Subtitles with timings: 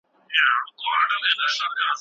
[0.43, 1.87] عادي کارونه کله ستونزمن شي.